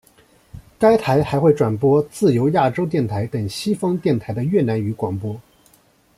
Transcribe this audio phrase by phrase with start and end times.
[0.79, 5.39] 该台还会转播自由亚洲电台等西方电台的越南语广播。